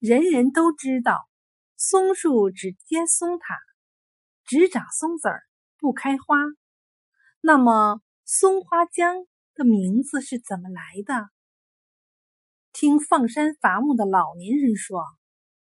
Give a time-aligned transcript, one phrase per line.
[0.00, 1.28] 人人都知道，
[1.76, 3.58] 松树只结松塔，
[4.44, 5.42] 只长松子儿，
[5.76, 6.38] 不开花。
[7.42, 11.28] 那么，松花江的名字是怎么来的？
[12.72, 15.04] 听放山伐木的老年人说，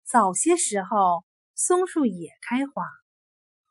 [0.04, 1.24] 早些时候
[1.54, 2.84] 松树也开花，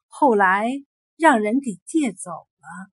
[0.07, 0.68] 后来
[1.16, 2.93] 让人给借走了。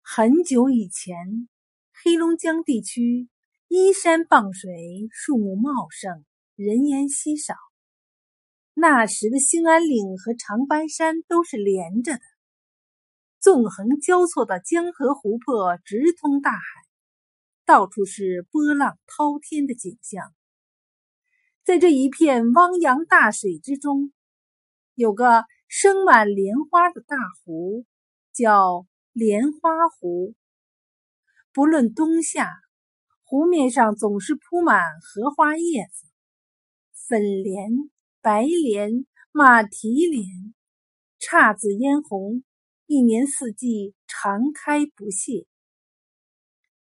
[0.00, 1.48] 很久以前，
[1.92, 3.28] 黑龙江地区
[3.76, 4.70] 依山傍水，
[5.10, 6.24] 树木茂盛，
[6.54, 7.56] 人烟稀少。
[8.72, 12.20] 那时的兴安岭和长白山都是连着的，
[13.40, 16.60] 纵横交错的江河湖泊直通大海，
[17.66, 20.32] 到处是波浪滔天的景象。
[21.64, 24.12] 在这一片汪洋大水之中，
[24.94, 27.84] 有个生满莲花的大湖，
[28.32, 28.86] 叫。
[29.12, 29.70] 莲花
[30.00, 30.34] 湖，
[31.52, 32.50] 不论冬夏，
[33.36, 36.06] 湖面上总是铺满荷花叶子，
[36.92, 37.68] 粉莲、
[38.20, 40.54] 白莲、马蹄莲，
[41.18, 42.44] 姹紫嫣红，
[42.86, 45.48] 一年四季常开不谢。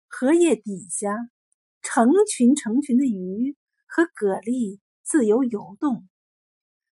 [0.09, 1.16] 荷叶底下，
[1.81, 3.55] 成群成群的鱼
[3.88, 6.09] 和蛤蜊自由游动，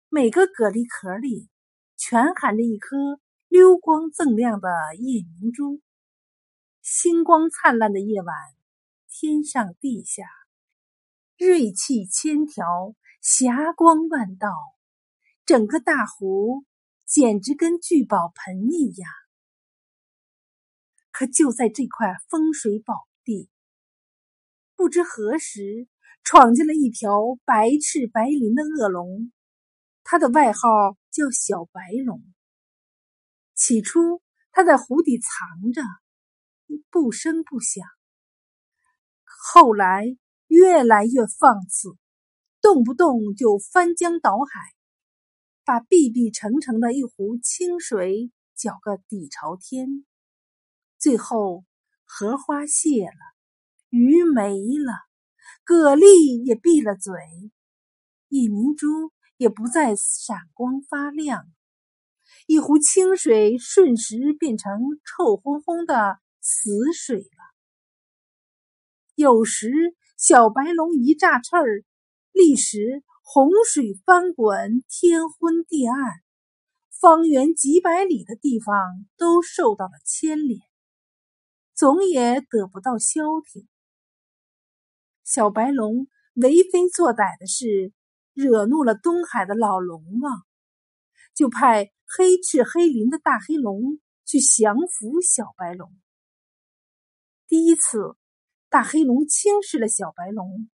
[0.07, 1.49] 每个蛤蜊壳里
[1.97, 3.19] 全含着一颗。
[3.49, 5.81] 溜光锃亮的夜明珠，
[6.81, 8.33] 星光灿烂的夜晚，
[9.13, 10.23] 天上地下，
[11.37, 14.47] 锐气千条，霞光万道，
[15.45, 16.63] 整个大湖
[17.05, 19.11] 简直跟聚宝盆一样。
[21.11, 23.49] 可就在这块风水宝地，
[24.77, 25.89] 不知何时
[26.23, 29.33] 闯进了一条白翅白鳞的恶龙，
[30.05, 32.23] 它的外号叫小白龙。
[33.55, 35.81] 起初，它在湖底藏着，
[36.89, 37.85] 不声不响。
[39.43, 40.05] 后来
[40.45, 41.97] 越来越放肆，
[42.61, 44.61] 动不动就翻江倒海，
[45.65, 50.05] 把碧碧澄澄的一湖清水搅个底朝天。
[50.99, 51.65] 最后，
[52.05, 53.17] 荷花谢了，
[53.89, 54.93] 鱼没了，
[55.65, 57.15] 蛤蜊也闭了嘴，
[58.27, 61.47] 夜明珠也不再闪光发亮。
[62.45, 64.71] 一湖清水瞬时变成
[65.03, 67.40] 臭烘烘的死水了。
[69.21, 69.71] 有时
[70.17, 71.85] 小白龙一炸翅儿，
[72.31, 75.95] 立时洪水翻滚，天昏地暗，
[76.89, 78.75] 方圆几百里的地方
[79.17, 80.59] 都受到了牵连，
[81.75, 83.67] 总也得不到消停。
[85.23, 87.93] 小白龙为非作歹的事，
[88.33, 90.41] 惹怒了东海的老龙王，
[91.35, 91.91] 就派。
[92.13, 95.89] 黑翅黑鳞的大黑龙去降服小白龙。
[97.47, 98.17] 第一次，
[98.71, 100.69] 大黑龙轻视了小白龙，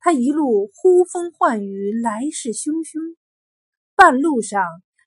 [0.00, 3.16] 他一路呼风唤雨，来势汹汹，
[3.94, 4.60] 半路上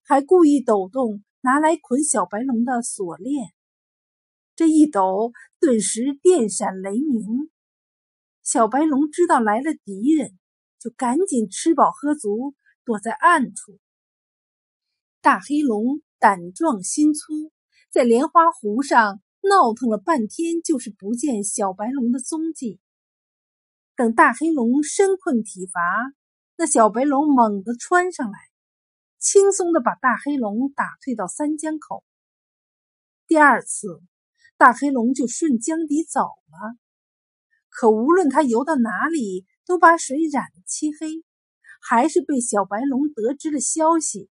[0.05, 3.51] 还故意抖动拿来捆小白龙的锁链，
[4.55, 7.51] 这一抖，顿时电闪雷鸣。
[8.41, 10.39] 小白龙知道来了敌人，
[10.79, 12.55] 就赶紧吃饱喝足，
[12.85, 13.77] 躲在暗处。
[15.19, 17.51] 大黑龙胆壮心粗，
[17.89, 22.79] 在莲花湖上闹腾了半天，就是不见小白龙的踪迹。
[23.95, 25.81] 等大黑龙身困体乏，
[26.57, 28.37] 那小白龙猛地窜上来，
[29.17, 32.03] 轻松的把大黑龙打退到三江口。
[33.27, 34.01] 第二次，
[34.57, 36.77] 大黑龙就顺江底走了。
[37.69, 41.23] 可无论他游到哪里，都把水染得漆黑，
[41.81, 44.29] 还是被小白龙得知了消息。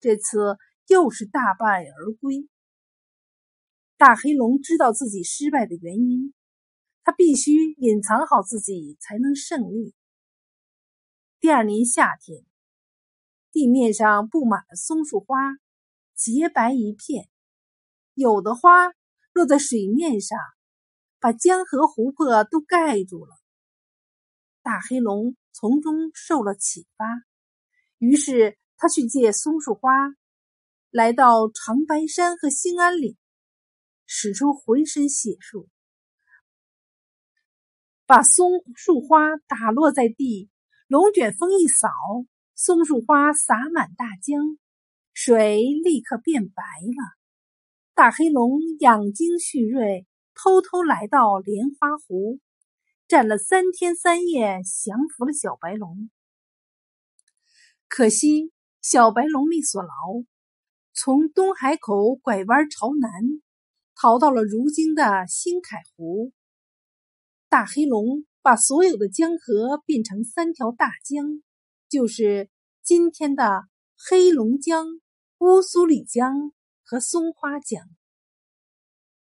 [0.00, 2.48] 这次又是大败而归。
[4.04, 6.34] 大黑龙知道自己失败的原因，
[7.04, 9.94] 他必须隐藏好自己才能胜利。
[11.40, 12.44] 第二年夏天，
[13.50, 15.54] 地面上布满了松树花，
[16.14, 17.30] 洁白一片，
[18.12, 18.92] 有的花
[19.32, 20.38] 落在水面上，
[21.18, 23.34] 把江河湖泊都盖住了。
[24.62, 27.06] 大黑龙从中受了启发，
[27.96, 28.58] 于是。
[28.76, 29.92] 他去借松树花，
[30.90, 33.16] 来到长白山和兴安岭，
[34.06, 35.68] 使出浑身解数，
[38.06, 40.50] 把松树花打落在地，
[40.86, 41.88] 龙卷风一扫，
[42.54, 44.58] 松树花洒满大江，
[45.12, 47.18] 水立刻变白了。
[47.94, 52.40] 大黑龙养精蓄锐，偷偷来到莲花湖，
[53.08, 56.10] 站了三天三夜，降服了小白龙。
[57.88, 58.52] 可惜。
[58.86, 59.88] 小白龙没锁牢，
[60.92, 63.10] 从东海口拐弯朝南，
[63.94, 66.32] 逃到了如今的新凯湖。
[67.48, 71.42] 大黑龙把所有的江河变成三条大江，
[71.88, 72.50] 就是
[72.82, 73.62] 今天的
[73.96, 74.86] 黑龙江、
[75.38, 76.52] 乌苏里江
[76.82, 77.82] 和松花江。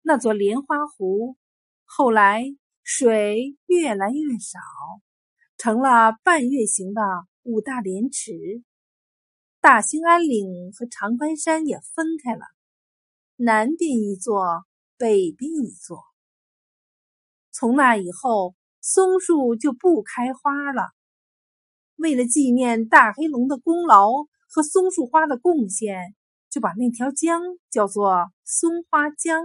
[0.01, 1.37] 那座莲花湖
[1.85, 2.43] 后来
[2.83, 4.59] 水越来越少，
[5.57, 7.01] 成了半月形的
[7.43, 8.33] 五大莲池。
[9.59, 12.45] 大兴安岭和长白山也分开了，
[13.37, 14.65] 南边一座，
[14.97, 16.03] 北边一座。
[17.51, 18.53] 从那以后。
[18.79, 20.91] 松树就不开花了。
[21.97, 24.07] 为了纪念大黑龙的功劳
[24.47, 26.15] 和松树花的贡献，
[26.49, 29.43] 就把那条江叫做松花江。